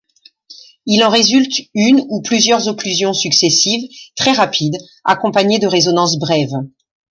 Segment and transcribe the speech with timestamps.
[0.87, 6.57] Il en résulte une ou plusieurs occlusions successives, très rapides, accompagnées de résonances brèves.